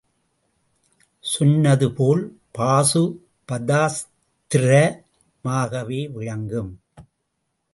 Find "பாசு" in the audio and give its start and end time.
2.51-3.03